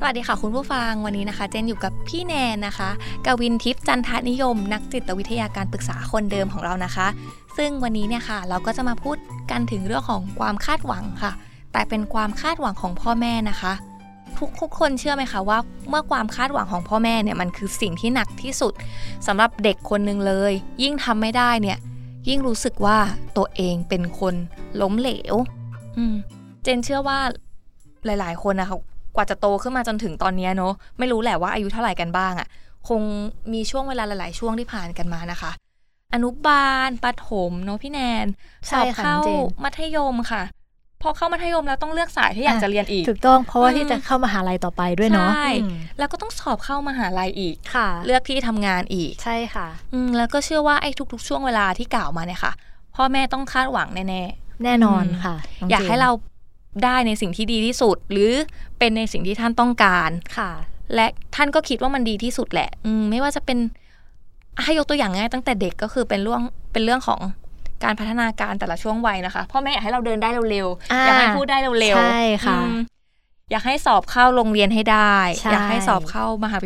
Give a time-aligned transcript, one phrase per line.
[0.00, 2.90] สวัสดีค่ะคุณผู้ฟังวันนี้นะคะ เจนอยู่กับพี่แนนนะคะ
[3.26, 7.06] กวินทิพย์จันทนิยม นักจิตวิทยาการปรึกษาคนเดิมของเรานะคะ
[7.56, 9.16] ซึ่งวันนี้เนี่ยค่ะเราก็จะมาพูด
[9.50, 11.32] กันถึงเรื่องของความคาดหวังค่ะ
[11.72, 13.72] แต่เป็นความคาดหวังของพ่อแม่นะคะ
[14.38, 15.58] ทุกทุกคนเชื่อไหมคะว่า
[15.88, 18.72] เมื่อความคาดหวังของพ่อแม่เนี่ยมันคือสิ่งที่หนักที่สุด
[19.26, 20.52] สำหรับเด็กคนหนึ่งเลย
[20.82, 21.78] ยิ่งทำไม่ได้เนี่ย
[22.28, 22.98] ยิ่งรู้สึกว่า
[23.36, 24.34] ตัวเองเป็นคน
[24.80, 25.34] ล้มเหลว
[25.98, 26.14] อืม
[26.62, 27.18] เจนเชื่อว่า
[28.04, 28.78] หลาย ๆ คนนะคะ
[29.18, 32.48] กว่าจะโตขึ้นมาจนถึงตอนนี้เนาะไม่รู้แหละว่าอายุเท่าไหร่กันบ้างอะ่ะ
[32.88, 33.00] คง
[33.52, 35.50] มีช่วงเวลาหลาย ๆ ช่วงที่ผ่านกันมานะคะ
[36.14, 38.26] อนุบาลประถมเนาะพี่แนน
[38.68, 40.42] สใช่อบค่ะเข้าเจนมัธยมค่ะ
[41.02, 52.52] พอเข้ามัธยมแล้วต้องเลือกสายที่อยากจะเรียนอีก ถูกต้องเพราะว่าอืมที่จะเข้ามหาลัยต่อไปด้วยเนาะใช่อืมแล้วก็ต้องสอบเข้ามหาลัยอีกค่ะ เลือกที่ทำงานอีกใช่ค่ะ อืมแล้วก็เชื่อว่าไอ้ทุก ๆ ช่วงเวลาที่กล่าวมาเนี่ยค่ะ
[52.94, 56.10] พ่อแม่ต้องคาดหวังแน่ๆแน่นอนอืมค่ะน้งอยากจนให้เรา
[56.84, 58.32] ได้ในสิ่งที่ดีที่สุด หรือ
[58.78, 60.50] เป็นในสิ่งที่ท่านต้องการค่ะ
[60.94, 63.58] และท่านก็คิดว่ามันดีที่สุดแหละอืมไม่ว่าจะเป็น
[64.62, 67.20] ให้ยกตัวอย่างง่ายตั้งแต่เด็กก็คือเป็นเรื่องเป็นเรื่องของ
[67.84, 72.74] การพัฒนาการแต่ละช่วงวัยนะคะพ่อแม่อยากให้เราเดินได้เร็วๆอ่าอยากให้พูดได้เร็วๆใช่ค่ะอืม
[73.50, 76.58] อยากให้สอบเข้าโรงเรียนให้ได้ใช่อยากให้สอบเข้ามหา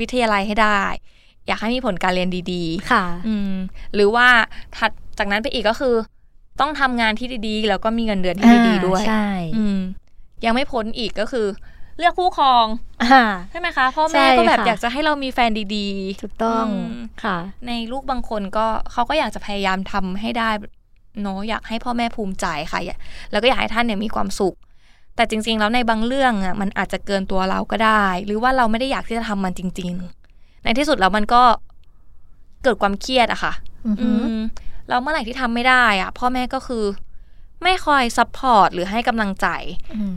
[0.00, 0.82] วิทยาลัยให้ได้
[1.46, 3.52] อยากให้มีผลการเรียนดี ๆ ค่ะ อืม
[3.94, 4.26] หรือว่า
[4.76, 5.94] ถัดจากนั้นไปอีกก็คือ
[6.60, 9.78] ต้องทำงานที่ดีๆ แล้วก็มีเงินเดือนที่ดีๆด้วยอ่าใช่อืม
[10.44, 11.46] ยังไม่พ้นอีกก็คือ
[11.98, 12.66] เลือกคู่ครอง
[13.02, 15.88] อ่าใช่ไหมคะพ่อใช่แม่ก็แบบค่ะอยากจะให้เรามีแฟนดี
[16.22, 17.36] ถูกต้องมค่ะ
[17.66, 20.50] ในลูกบางคนก็เขาก็อยากจะพยายามทำให้ได้
[21.22, 22.98] เนาะอยากให้พ่อแม่ภูมิใจค่ะอยาก
[23.30, 24.54] แล้วก็อยากให้ท่านเนี่ยมีความสุข
[25.16, 29.92] แต่จริง ๆ แล้วในบางเรื่องอะมันอาจจะเกินตัวเราก็ได้ หรือว่าเราไม่ได้อยากที่จะทำมันจริง
[30.28, 31.42] ๆ ในที่สุดแล้วมันก็
[32.62, 33.52] เกิดความเครียดอะค่ะ
[33.86, 34.40] อือหือือม
[34.88, 36.84] แล้วเมื่อไหร่ที่ทำไม่ได้อะพ่อแม่ก็คือ
[37.62, 39.46] ไม่คอย support หรือให้กำลังใจ
[39.94, 40.16] อืม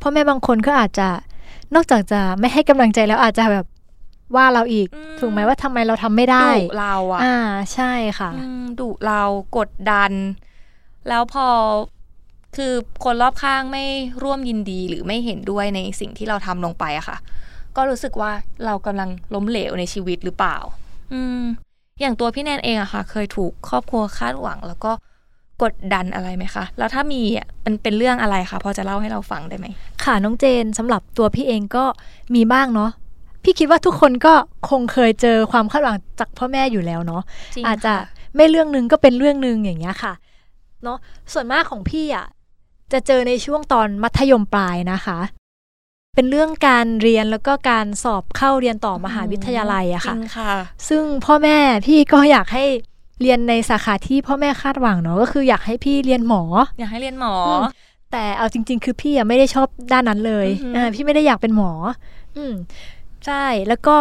[0.00, 1.08] พ่อแม่บางคนก็อาจจะ
[1.74, 3.66] นอกจากจะไม่ให้กำลังใจแล้วอาจจะแบบ
[4.36, 7.38] ว่าเราอีกอืมถูกไหมว่าทำไมเราทำไม่ได้ดุเราอะอ่า
[7.74, 9.22] ใช่ค่ะอืมดุเรา
[9.56, 10.12] กดดัน
[11.08, 11.46] แล้วพอ
[12.56, 12.72] คือ
[13.04, 13.84] คนรอบข้างไม่
[14.22, 17.16] ร่วมยินดีหรือไม่เห็นด้วยในสิ่งที่เราทำลงไปอะค่ะ
[17.76, 18.30] ก็รู้สึกว่า
[18.64, 20.56] เรากำลังล้มเหลวในชีวิตหรือเปล่า
[21.12, 21.42] อืม
[22.00, 24.92] อย่างตัวพี่แนนเองอะค่ะ เคยถูกครอบครัวคาดหวัง แล้วก็
[25.62, 29.66] กดดันอะไรไหมคะ แล้วถ้ามีอะมันเป็นเรื่องอะไรคะพอจะเล่าให้เราฟังได้ไหม
[30.04, 31.84] ค่ะน้องเจนสำหรับตัวพี่เองก็
[32.34, 32.90] มีบ้างเนาะ
[33.44, 34.34] พี่คิดว่าทุกคนก็
[34.70, 37.22] คงเคยเจอความคาดหวังจากพ่อแม่อยู่แล้วเนาะ
[37.54, 38.02] จริงอาจจะค่
[38.36, 40.12] ไม่เรื่องหนึ่งก็เป็นเรื่องหนึ่งอย่างเงี้ยค่ะ
[40.84, 40.98] เนาะ
[41.32, 42.26] ส่วนมากของพี่อะ
[42.92, 45.18] จะเจอในช่วงตอนมัธยมปลายนะคะ
[46.14, 50.54] เป็นเรื่องการเรียนแล้วก็การสอบเข้าเรียนต่อมหาวิทยาลัยอะค่ะจริงค่ะ
[50.88, 52.64] ซึ่งพ่อแม่พี่ก็อยากให้
[53.22, 56.42] เรียนในสาขาที่พ่อแม่คาดหวังเนาะก็คืออยากให้พี่เรียนหมอ
[56.78, 57.62] อยากให้เรียนหมอม
[58.12, 61.70] แต่เอาจริง ๆ คือพี่อะไม่ได้ชอบด้านนั้นเลยอือหืออ่าพี่ไม่ได้อยากเป็นหมอ
[62.36, 62.54] อืม
[63.26, 63.96] ใช่แล้วก็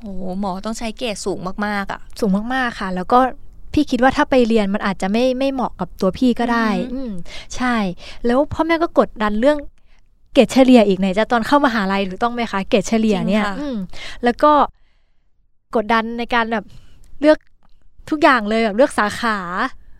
[0.00, 3.18] โอ้โหหมอต้องใช้เกรดสูงมากๆอะสูงมากๆค่ะ แล้วก็
[3.72, 7.12] พี่คิดว่าถ้าไปเรียนมันอาจจะไม่ไม่เหมาะกับตัวพี่ก็ได้ อือหืออือืม
[7.56, 7.76] ใช่
[8.26, 9.58] แล้วพ่อแม่ก็กดดันเรื่อง
[10.34, 13.76] เกรดเฉลี่ยอีกไหนจะตอนเข้ามหาลัยถูกต้องไหมคะเกรดเฉลี่ยเนี่ยอืม
[14.24, 14.52] แล้วก็
[15.76, 16.64] กดดันในการแบบ
[17.20, 17.38] เลือก
[18.10, 19.38] ทุกอย่างเลยแบบเลือกสาขา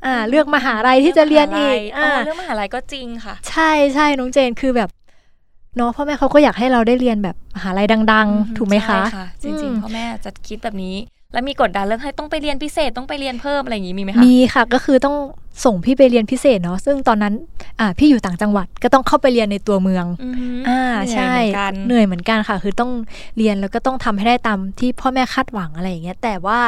[0.06, 4.90] อ่าเลือกมหาลัยที่จะเรียนอีกเรื่องมหาลัยอ่าเรื่องมหาลัยก็จริงค่ะ ใช่ใช่น้องเจนคือแบบ
[5.76, 10.96] เนาะพ่อแม่เขาก็อยากให้เราได้เรียนแบบมหาลัยดัง ๆ ถูกไหมคะใช่จริงอืมๆพ่อแม่จะคิดแบบนี้
[11.32, 15.16] แล้วมีกดดันเรื่องให้ต้องไปเรียนพิเศษต้องไปเรียนเพิ่มอะไรอย่างนี้มีไหมคะมีค่ะก็คือต้อง
[15.64, 17.34] ส่งพี่ไปเรียนพิเศษเนาะซึ่งตอนนั้น
[17.80, 22.90] อ่าพี่อยู่ต่างจังหวัดก็ต้องเข้าไปเรียนในตัวเมืองอือหืออ่าเหนื่อยใช่เหมือนกันเหนื่อยเหมือนกันค่ะ คือต้อง
[23.36, 26.60] เรียนแล้วก็ต้องทำให้ได้ตามที่พ่อแม่คาดหวังอะไรอย่างเงี้ยแต่ว่า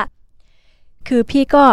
[1.08, 1.64] คือพี่ก็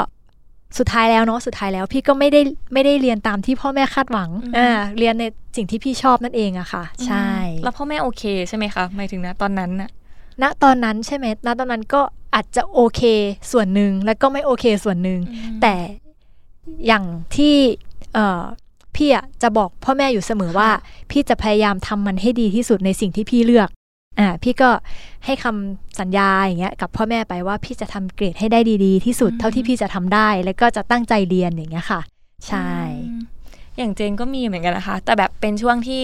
[0.78, 2.42] สุดท้ายแล้วเนาะสุดท้ายแล้วพี่ก็ไม่ได้
[2.74, 5.24] ไม่ได้เรียนตามที่พ่อแม่คาดหวังอ่าเรียนใน
[5.56, 7.28] สิ่งที่พี่ชอบนั่นเองอะค่ะ ใช่
[7.64, 9.90] แล้วพ่อแม่โอเคใช่ไหมคะหมายถึงนะตอนนั้นน่ะ
[10.42, 12.02] ณตอนนั้นใช่ไหมณตอนนั้นก็
[12.34, 13.02] อาจจะโอเค
[13.52, 15.20] ส่วนหนึ่งแล้วก็ไม่โอเคส่วนหนึ่ง
[15.62, 15.76] แต่
[16.88, 17.04] อย่าง
[17.36, 17.56] ที่
[18.14, 18.42] เอ่อ
[18.96, 20.70] พี่อะจะบอกพ่อแม่อยู่เสมอว่า
[21.12, 23.70] พี่จะพยายามทำมันให้ดีที่สุดในสิ่งที่พี่เลือก
[24.20, 24.70] อ่าพี่ก็
[25.26, 32.02] ให้คำสัญญาอย่างเงี้ยกับพ่อแม่ไปว่าพี่จะทำเกรดให้ได้ดีๆ ที่สุดอืมเท่าที่พี่จะทำได้ แล้วก็จะตั้งใจเรียนอย่างเงี้ยค่ะ
[32.48, 32.70] ใช่
[33.10, 33.22] อืม
[33.78, 36.04] อย่างเจนก็มีเหมือนกันนะคะ แต่แบบเป็นช่วงที่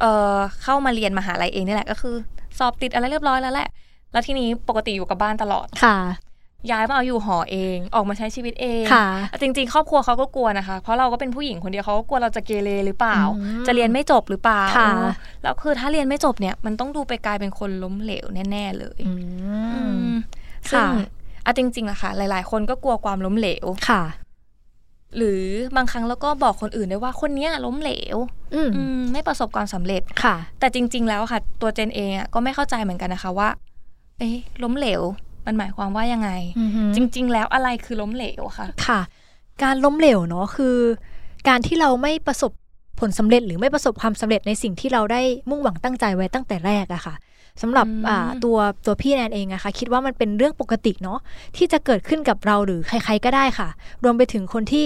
[0.00, 2.14] เอ่อเข้ามาเรียนมหาลัยเองนี่แหละก็คือ
[2.58, 3.68] สอบติดอะไรเรียบร้อยแล้วแหละ
[4.12, 5.98] แล้วทีนี้ปกติอยู่กับบ้านตลอดค่ะ
[6.70, 9.06] ย้ายมาเอาอยู่หอเองออกมาใช้ชีวิตเองค่ะ
[9.40, 15.08] จริง ๆ ครอบครัวเขาก็กลัวนะคะ เพราะเราก็เป็นผู้หญิงคนเดียวเขาก็กลัวเราจะเกเรหรือเปล่าอืมจะเรียนไม่จบหรือเปล่าค่ะเออ
[15.42, 19.12] แล้วคือถ้าเรียนไม่จบเนี่ยมันต้องดูไปกลายเป็นคนล้มเหลวแน่ ๆ เลยอื
[19.74, 20.10] อืมม
[20.70, 21.04] ซึ่งค่ะ
[21.44, 24.02] อะจริงๆอะค่ะ หลาย ๆ คนก็กลัวความล้มเหลวค่ะ
[25.16, 25.42] หรือ
[25.76, 28.16] บางครั้งแล้วก็บอกคนอื่นได้ว่าคนเนี้ยล้มเหลว
[28.54, 33.48] อืมอืมไม่ประสบความสำเร็จค่ะ แต่จริง ๆ แล้วอะค่ะ ตัวเจนเองอะก็ไม่เข้าใจเหมือนกันนะคะว่า
[34.20, 35.02] เอ๊ะล้มเหลว
[35.46, 36.30] มันหมายความว่ายังไง
[36.60, 39.00] อือฮึจริง ๆ แล้วอะไรคือล้มเหลวค่ะ ค่ะ
[39.62, 40.76] การล้มเหลวเนาะคือ
[41.48, 42.52] การที่เราไม่ประสบ
[43.00, 47.14] ผลสำเร็จหรือไม่ประสบความสำเร็จในสิ่งที่เราได้มุ่งหวังตั้งใจไว้ตั้งแต่แรกอะค่ะ
[47.62, 51.18] สำหรับอืมอ่าตัวตัวพี่แนนเองอะค่ะคิดว่ามันเป็นเรื่องปกติเนาะ
[51.56, 53.68] ที่จะเกิดขึ้นกับเราหรือใคร ๆก็ได้ค่ะ
[54.04, 54.84] รวมไปถึงคนที่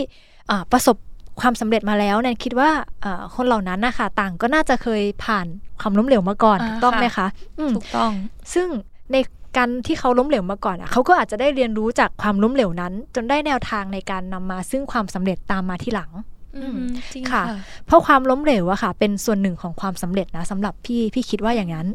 [0.50, 0.96] อ่าประสบ
[1.40, 2.70] ความสำเร็จมาแล้วแนนคิดว่า
[3.04, 5.46] อ่าคนเหล่านั้นนะคะต่างก็น่าจะเคยผ่าน
[5.80, 7.26] ความล้มเหลวมาก่อนอ่าถูกต้องค่ะไหมคะ
[7.58, 8.10] อืมถูกต้อง
[8.54, 8.68] ซึ่ง
[9.14, 9.18] ใน
[9.56, 16.10] การที่เขาล้มเหลวมาก่อนอะเขาก็อาจจะได้เรียนรู้จากความล้มเหลวนั้น จนได้แนวทางในการนำมาซึ่งความสำเร็จตามมาที่หลัง
[16.56, 16.78] อืม
[17.14, 17.56] จริงค่ะค่ะ
[17.86, 21.86] เพราะความล้มเหลวอะค่ะ เป็นส่วนหนึ่งของความสำเร็จนะสำหรับพี่พี่คิดว่าอย่างนั้น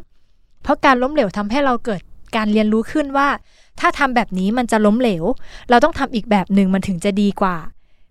[0.63, 2.01] เพราะการล้มเหลวทำให้เราเกิด
[2.35, 3.27] การเรียนรู้ขึ้นว่า
[3.79, 5.23] ถ้าทำแบบนี้มันจะล้มเหลว
[5.69, 7.55] เราต้องทำอีกแบบหนึ่งมันถึงจะดีกว่า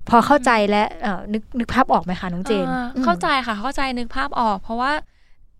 [0.09, 4.93] พอเข้าใจและเอ่อนึกนึกภาพออกไหมคะน้องเจนอ่าอืมเข้าใจค่ะเข้าใจนึกภาพออก เพราะว่า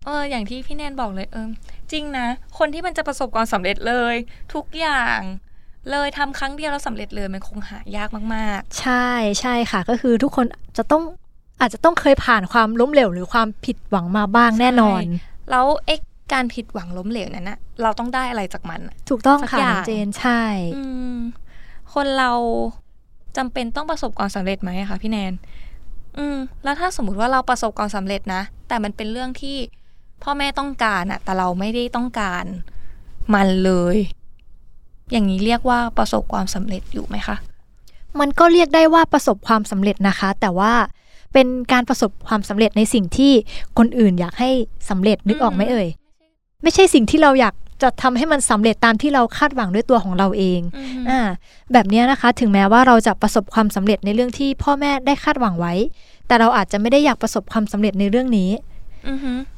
[0.05, 1.47] เอออย่างที่พี่แนนบอกเลยเออ
[1.91, 4.15] จริงนะ คนที่มันจะประสบความสำเร็จเลย
[4.53, 5.19] ทุกอย่าง
[5.91, 9.07] เลยทำครั้งเดียวแล้วสำเร็จเลยมันคงหายากมากใช่
[9.41, 10.45] ใช่ค่ะ ก็คือทุกคน
[10.77, 11.03] จะต้อง
[11.61, 15.99] อาจจะต้องเคยผ่านความล้มเหลวหรือความผิดหวังมาบ้างแน่นอนๆแล้วเอ๊ะ
[16.33, 20.41] การผิดหวังล้มเหลวนั้นนะเราต้องได้อะไรจากมันอะถูกต้องสักค่ะอย่างน้องเจนใช่
[20.75, 21.15] อืม
[21.93, 22.31] คนเรา
[23.37, 25.33] จำเป็นต้องประสบความสำเร็จไหมอะคะพี่แนน
[26.17, 29.57] อืม แล้วถ้าสมมุติว่าเราประสบความสำเร็จนะ แต่มันเป็นเรื่องที่
[30.23, 32.43] พ่อแม่ต้องการอะแต่เราไม่ได้ต้องการ
[33.33, 33.97] มันเลย
[35.11, 37.35] อย่างนี้เรียกว่าประสบความสำเร็จอยู่ไหมคะ
[38.19, 40.73] มันก็เรียกได้ว่าประสบความสำเร็จนะคะ แต่ว่า
[41.33, 43.33] เป็นการประสบความสำเร็จในสิ่งที่
[43.77, 44.49] คนอื่นอยากให้
[44.89, 45.87] สำเร็จนึกออกไหมเอ่ย
[46.63, 51.19] ไม่ใช่สิ่งที่เราอยากจะทำให้มันสำเร็จตามที่เราคาดหวังด้วยตัวของเราเองอืมอ่า
[51.73, 55.73] แบบเนี้ยนะคะ ถึงแม้ว่าเราจะประสบความสำเร็จในเรื่องที่พ่อแม่ได้คาดหวังไว้
[56.27, 58.78] แต่เราอาจจะไม่ได้อยากประสบความสำเร็จในเรื่องนี้อือฮึ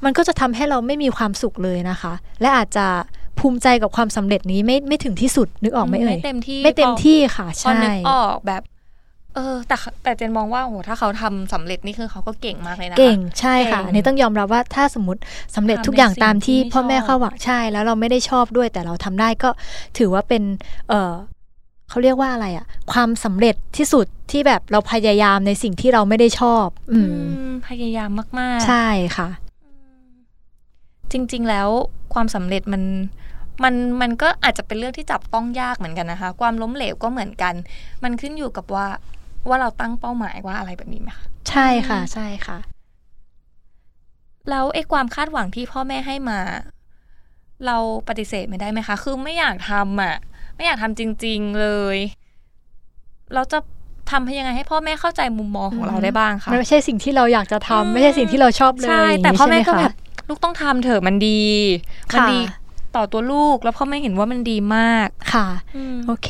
[0.03, 2.87] มันก็จะทำให้เราไม่มีความสุขเลยนะคะ และอาจจะ
[3.39, 8.61] ภูมิใจกับความสำเร็จนี้ไม่ไม่ถึงที่สุดนึกออกไหมเอ่ยไม่เต็มที่ไม่เต็มพอที่ค่ะพอใช่นึกออกแบบ
[9.35, 15.21] เออแต่แต่เจนมองว่าโหถ้าเขาทำสำเร็จนี่คือเขาก็เก่งมากเลยนะคะเก่งใช่ค่ะเก่งอันนี้ต้องยอมรับว่าถ้าสมมติ
[15.55, 19.49] สำเร็จทำทุกอย่างในสิ่งตามที่ที่ไม่พ่อแม่ชอบเข้าหวังใช่ แล้วเราไม่ได้ชอบด้วย แต่เราทำได้ก็
[19.97, 20.43] ถือว่าเป็น
[20.89, 21.13] เออ
[21.89, 27.23] เขาเรียกว่าอะไรอะความสำเร็จที่สุดที่แบบเราพยายามในสิ่งที่เราไม่ได้ชอบ อือืมม
[27.67, 28.09] พยายาม
[28.39, 28.87] มาก ๆ ใช่
[29.17, 29.29] ค่ะ
[31.11, 31.67] จริง ๆ แล้ว
[32.13, 32.83] ความสำเร็จมัน
[33.63, 37.53] มันมันก็อาจจะเป็นเรื่องที่จับต้องยากเหมือนกันนะคะ ความล้มเหลวก็เหมือนกัน
[38.03, 38.87] มันขึ้นอยู่กับว่า
[39.49, 42.57] ว่าเราตั้งเป้าหมายว่าอะไรแบบนี้ไหมคะใช่ค่ะ ใช่ค่ะ
[44.49, 46.39] แล้วไอ้ความคาดหวังที่พ่อแม่ให้มา
[47.65, 47.77] เรา
[48.07, 50.15] ปฏิเสธไม่ได้ไหมคะ คือไม่อยากทำอะ
[50.55, 51.97] ไม่อยากทำจริง ๆเลย
[53.33, 53.59] เราจะ
[54.11, 59.93] ทำให้ยังไงให้พ่อแม่เข้าใจมุมมองของเราได้บ้างคะมันไม่ใช่สิ่งที่เราอยากจะทำอืมไม่ใช่สิ่งที่เราชอบเลยใช่ย่างนี้แต่พ่อแม่ก็ใช่ไหแบบ
[60.27, 61.41] ลูกต้องทำเถอะมันดี
[62.09, 62.39] มันค่ะดี
[62.95, 66.29] ต่อตัวลูกแล้วพ่อแม่เห็นว่ามันดีมากค่ะอืมโอเค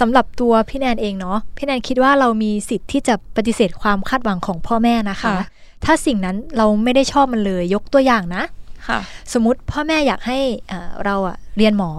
[0.00, 5.38] สำหรับตัวพี่แนนเองเนาะพี่แนนคิดว่าเรามีสิทธิ์ที่จะปฏิเสธความคาดหวังของพ่อแม่นะคะค่ะ
[5.84, 8.42] ถ้าสิ่งนั้นเราไม่ได้ชอบมันเลยยกตัวอย่างนะ
[8.88, 8.98] ค่ะ
[9.32, 11.90] สมมติพ่อแม่อยากให้เอ่อเราอะเรียนหมอ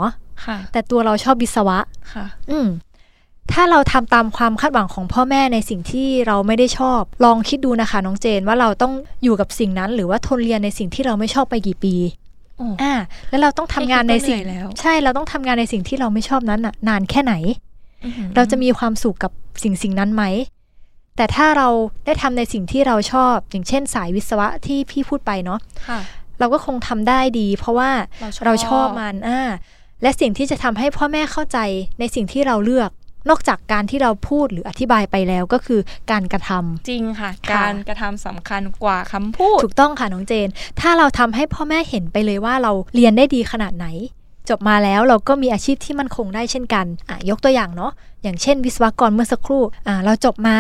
[0.45, 1.77] ค่ะแต่ตัวเราชอบวิศวะ
[2.13, 2.67] ค่ะ อืม
[3.53, 11.95] ถ้าเราทำตามความคาดหวังของพ่อแม่ในสิ่งที่เราไม่ได้ชอบ ลองคิดดูนะคะน้องเจนว่าเราต้องอยู่กับสิ่งนั้น หรือว่าทนเรียนในสิ่งที่เราไม่ชอบไปกี่ปี
[12.57, 12.93] โอ้อ่า
[13.29, 17.33] แล้วเราต้องทำงานในสิ่งแค่คิดก็เหนื่อยแล้วใช่เราต้องทำงานในสิ่งที่เราไม่ชอบนั้นน่ะ นานแค่ไหน
[18.03, 19.31] อื้อหือเราจะมีความสุขกับ
[19.63, 20.23] สิ่งสิ่งนั้นไหม
[21.17, 21.67] แต่ถ้าเรา
[22.05, 25.99] ได้ทำในสิ่งที่เราชอบ อย่างเช่น สายวิศวะที่พี่พูดไปเนาะค่ะ
[26.39, 29.41] เราก็คงทำได้ดี เพราะว่าเราชอบเราชอบมันอ่า
[30.01, 31.57] และสิ่งที่จะทำให้พ่อแม่เข้าใจ
[31.99, 32.89] ในสิ่งที่เราเลือก
[33.29, 35.79] นอกจากการที่เราพูดหรืออธิบายไปแล้วก็คือ
[36.11, 40.49] การกระทำจริงค่ะค่ะ การกระทำสำคัญกว่าคำพูด ถูกต้องค่ะน้องเจน
[40.79, 43.88] ถ้าเราทำให้พ่อแม่เห็นไปเลยว่าเราเรียนได้ดีขนาดไหน
[44.49, 47.91] จบมาแล้วเราก็มีอาชีพที่มั่นคงได้เช่นกันอะยกตัวอย่างเนาะ
[48.23, 50.57] อย่างเช่น วิศวกรเมื่อสักครู่อ่าเราจบมา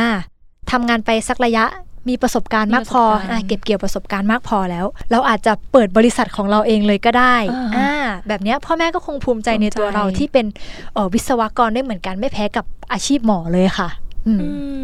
[0.71, 1.65] ทำงานไปสักระยะ
[2.09, 7.91] มีประสบการณ์มากพอมีประสบการณ์อะเก็บเกี่ยวประสบการณ์มากพอแล้ว เราอาจจะเปิดบริษัทของเราเองเลยก็ได้อ่าอ่า
[8.27, 10.45] แบบเนี้ยพ่อแม่ก็คงภูมิใจในตัวภูมิใจเราที่เป็น
[10.93, 13.89] เอ่อวิศวกรได้เหมือนกันไม่แพ้กับอาชีพหมอเลยค่ะ
[14.27, 14.79] อืมอืม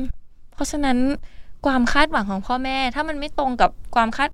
[0.53, 0.97] เพราะฉะนั้น
[1.65, 4.29] ความคาดหวังของพ่อแม่ ถ้ามันไม่ตรงกับความคาด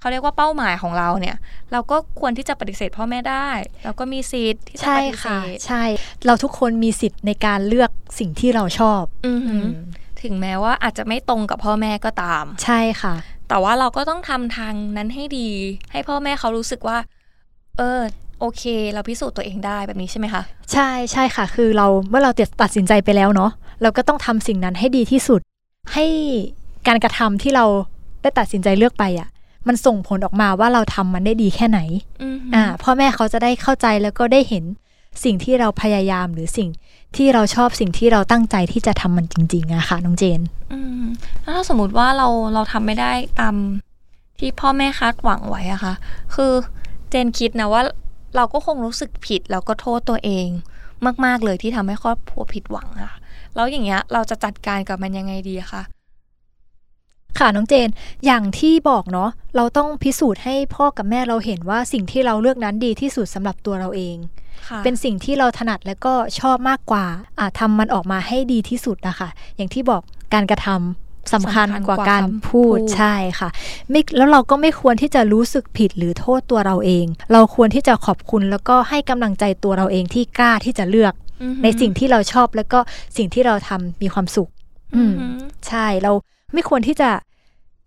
[0.00, 1.36] เขาเรียกว่าเป้าหมายของเราเนี่ย
[1.72, 3.48] เราก็ควรที่จะปฏิเสธพ่อแม่ได้
[3.84, 5.82] เราก็มีสิทธิ์ที่จะใช่ปฏิเสค่ะธใช่
[6.26, 9.74] เราทุกคนมีสิทธิ์ในการเลือกสิ่งที่เราชอบ อือหืออืม
[10.22, 13.14] ถึงแม้ว่าอาจจะไม่ตรงกับพ่อแม่ก็ตาม ใช่ค่ะ
[13.48, 15.48] แต่ว่าเราก็ต้องทำทางนั้นให้ดี
[15.92, 16.98] ให้พ่อแม่เขารู้สึกว่า
[17.78, 18.00] เออ
[18.40, 18.62] โอเค
[18.92, 22.30] เราพิสูจน์ตัวเองได้แบบนี้ใช่ไหมคะ ใช่ใช่ค่ะ คือเราเมื่อเรา
[22.62, 23.50] ตัดสินใจไปแล้วเนาะ
[23.82, 25.40] เราก็ต้องทำสิ่งนั้นให้ดีที่สุด
[25.94, 26.06] ให้
[26.86, 27.64] การกระทำที่เรา
[28.22, 29.28] ได้ตัดสินใจเลือกไปอะ
[29.68, 31.80] มันส่งผลออกมาว่าเราทำมันได้ดีแค่ไหน
[32.22, 34.64] อือหืออ่าพ่อแม่เขาจะได้เข้าใจแล้วก็ได้เห็น
[35.24, 36.68] สิ่งที่เราพยายามหรือสิ่ง
[37.16, 40.40] ที่เราชอบสิ่งที่เราตั้งใจที่จะทำมันจริงๆอะค่ะน้องเจน
[40.72, 41.04] อืม
[41.42, 43.54] แล้วถ้าสมมติว่าเราเราทำไม่ได้ตาม
[44.38, 45.94] ที่พ่อแม่คาดหวังไว้อะค่ะ
[46.34, 46.52] คือ
[47.10, 47.82] เจนคิดนะว่า
[48.36, 50.48] เราก็คงรู้สึกผิดแล้วก็โทษตัวเอง
[51.24, 53.12] มาก ๆ เลยที่ทำให้ครอบครัวผิดหวังอะ
[53.54, 55.82] แล้วอย่างเงี้ยเราจะจัดการกับมันยังไงดีอะคะ
[57.38, 57.88] ค่ะน้องเจน
[58.26, 64.49] อย่างที่บอกเนาะเราต้องพิสูจน์ให้พ่อกับแม่เราเห็นว่าสิ่งที่เราเลือกนั้นดีที่สุดสำหรับตัวเราเองค่ะ
[64.84, 67.04] เป็นสิ่งที่เราถนัดและก็ชอบมากกว่า
[67.38, 70.02] อ่าทำมันออกมาให้ดีที่สุดนะคะอย่างที่บอก
[70.34, 73.48] การกระทำสำคัญกว่าการพูดใช่ค่ะ
[73.90, 82.78] ไม่แล้วเราก็ไม่ควรที่จะรู้สึกผิดหรือโทษตัวเราเอง เราควรที่จะขอบคุณแล้วก็ให้กำลังใจตัวเราเองที่กล้าที่จะเลือกอือหือในสิ่งที่เราชอบแล้วก็
[83.16, 84.50] สิ่งที่เราทำมีความสุข
[84.96, 86.12] อืมอือหือใช่เรา
[86.52, 87.10] ไม่ควรที่จะ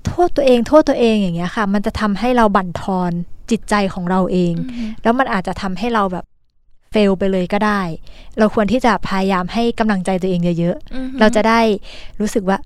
[0.08, 3.12] โทษตัวเองโทษตัวเองอย่างเงี้ยค่ะ มันจะทำให้เราบั่นทอน
[3.52, 6.26] จิตใจของเราเองอือหือแล้วมันอาจจะทำให้เราแบบ
[6.94, 7.82] เฟลไปเลยก็ได้
[8.40, 11.60] เราควรที่จะพยายามให้กำลังใจตัวเองเยอะอือหือๆเราจะได้
[12.20, 12.58] รู้สึกว่า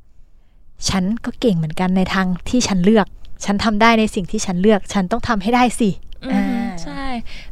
[0.89, 3.07] ฉันก็เก่งเหมือนกันในทางที่ฉันเลือก
[3.45, 5.89] ฉันทำได้ในสิ่งที่ฉันเลือก ฉันต้องทำให้ได้สิ
[6.25, 7.03] อือหือใช่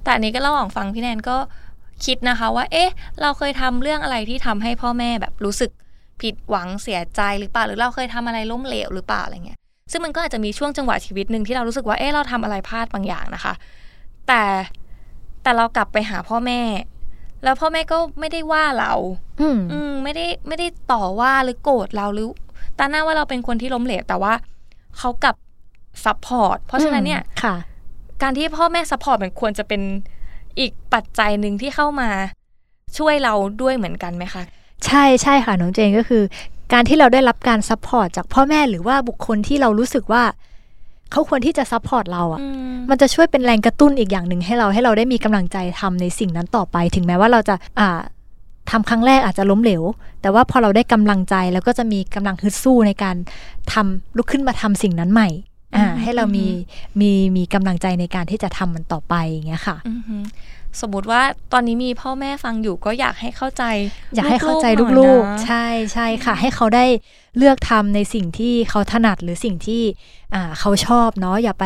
[0.03, 1.37] แต่อันนี้ก็ระหว่างฟังพี่แนนก็
[2.05, 2.89] คิดนะคะว่า เอ๊ะ
[3.21, 5.71] เราเคยทำเรื่องอะไรที่ทำให้พ่อแม่แบบรู้สึก
[6.21, 9.57] ผิดหวังเสียใจหรือเปล่า หรือเราเคยทำอะไรล้มเหลวหรือเปล่าอะไรเงี้ย
[9.91, 13.53] ซึ่งมันก็อาจจะมีช่วงจังหวะชีวิตหนึ่งที่เรารู้สึกว่า เอ๊ะเราทำอะไรพลาดบางอย่างนะคะ
[14.27, 14.41] แต่
[15.45, 16.61] แต่เรากลับไปหาพ่อแม่
[17.43, 18.93] แล้วพ่อแม่ก็ไม่ได้ว่าเรา
[19.41, 22.27] อืมอืมไม่ได้ไม่ได้ต่อว่าหรือโกรธเราหรือ
[22.77, 24.33] ตราหน้าว่าเราเป็นคนที่ล้มเหลวแต่ว่า
[24.97, 25.35] เขากลับ
[26.05, 27.55] support เพราะฉะนั้นเนี่ยค่ะ
[28.21, 29.81] การที่พ่อแม่ support มันควรจะเป็น
[30.59, 32.09] อีกปัจจัยหนึ่งที่เข้ามา
[32.97, 34.43] ช่วยเราด้วยเหมือนกันไหมคะ
[34.85, 36.23] ใช่ใช่ค่ะน้องเจนก็คือ
[36.73, 40.23] การที่เราได้รับการ support จากพ่อแม่หรือว่าบุคคลที่เรารู้สึกว่า
[41.11, 42.39] เขาควรที่จะ support เราอะ่ะ
[42.89, 47.99] มันจะช่วยเป็นแรงกระตุ้นอีกอย่างหนึ่งให้เราให้เราได้มีกำลังใจทำในสิ่งนั้นต่อไป ถึงแม้ว่าเราจะอ่า
[48.71, 49.83] ทำครั้งแรกอาจจะล้มเหลว
[50.21, 53.15] แต่ว่าพอเราได้กำลังใจแล้วก็จะมีกำลังฮึดสู้ในการ
[53.73, 55.29] ทำลุกขึ้นมาทำสิ่งนั้นใหม่
[55.75, 56.55] อ่าอืมให้เรามีอื
[56.95, 60.23] มมีมีกำลังใจในการที่จะทำมันต่อไปอย่างเงี้ยค่ะอือหือ
[60.81, 61.21] สมมติว่า
[61.53, 63.63] ตอนนี้มีพ่อแม่ฟังอยู่ก็อยากให้เข้าใจ
[64.15, 66.85] อยากให้เข้าใจๆหน่อยลูกนะๆใช่ใช่ค่ะ ให้เขาได้
[67.37, 69.83] เลือกทำในสิ่งที่เขาถนัดหรือสิ่งที่
[70.35, 71.65] อ่าเขาชอบเนาะอย่าไป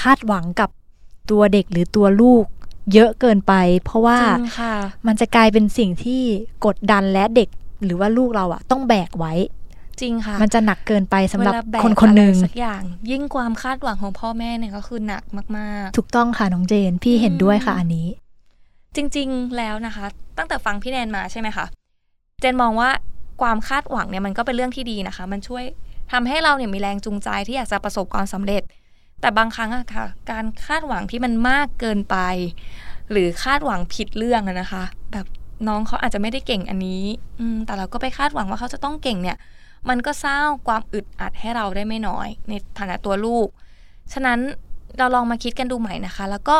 [0.00, 0.70] คาดหวังกับ
[1.30, 2.44] ตัวเด็กหรือตัวลูก
[2.92, 4.74] เยอะเกินไป เพราะว่าจริงค่ะ
[5.06, 6.22] มันจะกลายเป็นสิ่งที่
[6.66, 7.48] กดดันและเด็ก
[7.84, 9.32] หรือว่าลูกเราอะต้องแบกไว้
[10.00, 18.23] จริงค่ะ มันจะหนักเกินไปสำหรับเวลาแกคนคนหนึ่งอะไรสักอย่าง ยิ่งความคาดหวังของพ่อแม่เนี่ยก็คือหนักมากถูกต้องค่ะน้องเจน พี่เห็นด้วยค่ะอืมอันนี้ๆ
[18.96, 20.06] จริง ๆ แล้วนะคะ
[20.38, 21.66] ตั้งแต่ฟังพี่แนนมาใช่ไหมคะ
[22.40, 22.90] เจนมองว่า
[23.42, 25.64] ความคาดหวังเนี่ยมันก็เป็นเรื่องที่ดีนะคะ มันช่วย
[26.12, 28.62] ทำให้เราเนี่ยมีแรงจูงใจที่อยากจะประสบความสำเร็จ
[29.20, 32.16] แต่บางครั้งอะค่ะ การคาดหวังที่มันมากเกินไป
[33.10, 35.26] หรือคาดหวังผิดเรื่องนะคะ แบบ
[35.68, 37.04] น้องเขาอาจจะไม่ได้เก่งอันนี้
[37.40, 39.36] อืแต่เราก็ไปคาดหวังว่าเขาจะต้องเก่งเนี่ย
[39.88, 43.46] มันก็สร้างความอึดอัดให้เราได้ไม่น้อย ในฐานะตัวลูก
[44.12, 44.38] ฉะนั้น
[44.98, 46.56] เราลองมาคิดกันดูใหม่นะคะ แล้วก็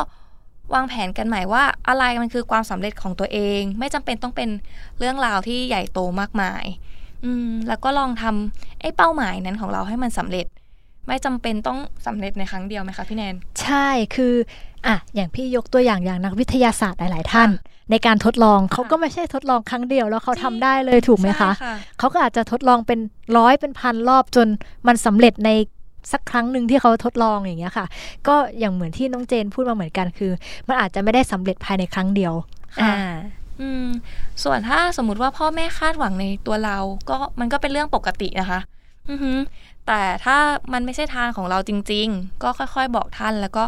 [0.74, 4.48] วางแผนกันใหม่ว่าอะไรมันคือความสำเร็จของตัวเอง ไม่จำเป็นต้องเป็น
[4.98, 6.64] เรื่องราวที่ใหญ่โตมากมาย
[7.24, 10.46] อืมแล้วก็ลองทำไอ้เป้าหมายนั้นของเราให้มันสำเร็จ
[11.06, 14.34] ไม่จำเป็นต้องสำเร็จในครั้งเดียวไหมคะพี่แนน ใช่คือ
[14.86, 17.50] อะอย่างพี่ยกตัวอย่างอย่างนักวิทยาศาสตร์หลาย ๆ ท่าน
[17.90, 23.00] ในการทดลองเขาก็ไม่ใช่ทดลองครั้งเดียวแล้วเขาทำได้เลยถูกไหมคะใช่เขาก็อาจจะทดลองเป็น
[23.38, 24.48] ร้อยเป็นพันรอบจน
[24.86, 25.50] มันสำเร็จใน
[26.12, 27.86] สักครั้งหนึ่งที่เขาทดลองอย่างเงี้ยค่ะ
[28.28, 30.32] ก็อย่างเหมือนที่น้องเจนพูดมาเหมือนกันคือ
[30.68, 32.34] มันอาจจะไม่ได้สำเร็จภายในครั้งเดียว
[32.82, 32.98] ค่ะอ่า
[33.60, 33.86] อืม
[34.42, 36.78] ส่วนถ้าสมมติว่าพ่อแม่คาดหวังในตัวเรา
[37.10, 38.60] ก็มันก็เป็นเรื่องปกตินะคะ
[39.10, 39.38] อือหือ
[39.86, 40.36] แต่ถ้า
[40.72, 43.64] มันไม่ใช่ทางของเราจริง ๆ ก็ค่อย ๆ บอกท่านแล้วก็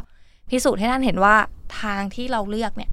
[0.51, 1.37] พิสูจน์ให้ท่านเห็นว่า
[1.83, 2.91] ทางที่เราเลือกเนี่ย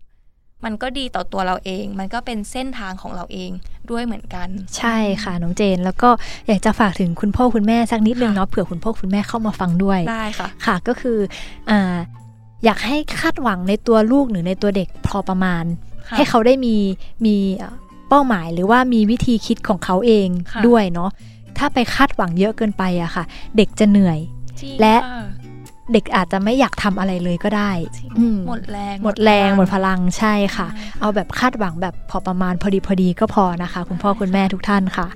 [0.65, 3.51] มันก็ดีต่อตัวเราเอง มันก็เป็นเส้นทางของเราเอง
[3.91, 6.09] ด้วยเหมือนกัน ใช่ค่ะน้องเจน แล้วก็
[6.47, 11.17] อยากจะฝากถึงคุณพ่อคุณแม่สักนิดนึงเนาะเผื่อคุณพ่อคุณแม่เข้ามาฟังด้วยได้ค่ะค่ะก็คือ
[11.69, 11.95] อ่า
[12.65, 15.63] อยากให้คาดหวังในตัวลูกหรือในตัวเด็กพอประมาณ
[16.09, 16.75] ค่ะให้เขาได้มี
[17.25, 17.75] มีเอ่อ
[18.09, 21.09] เป้าหมายหรือว่ามีวิธีคิดของเขาเองค่ะด้วยเนาะ
[21.57, 23.23] ถ้าไปคาดหวังเยอะเกินไปอะค่ะ
[23.57, 24.19] เด็กจะเหนื่อย
[24.61, 25.19] จริงและค่
[25.91, 27.71] เด็กอาจจะไม่อยากทำอะไรเลยก็ได้
[28.19, 35.07] อืมหมดแรง หมดแรง หมดพลังใช่ค่ะใช่เอาแบบคาดหวังแบบพอประมาณพอดีพอดีก็พอนะคะ คุณพ่อคุณแม่ทุกท่านค่ะ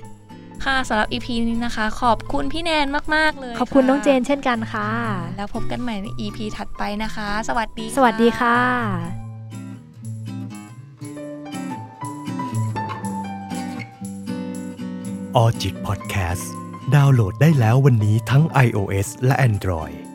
[0.64, 4.90] ค่ะสำหรับ EP นี้นะคะ ขอบคุณพี่แนนมาก ๆ เลย ขอบคุณะน้องเจนเช่นกันค่ะ
[5.36, 8.58] แล้วพบกันใหม่ใน EP ถัดไปนะคะ สวัสดี สวัสดีค่ะ
[15.36, 16.50] ออจิตพอดแคสต์
[16.94, 20.07] ดาวน์โหลดได้แล้ววันนี้ทั้ง iOS และ Android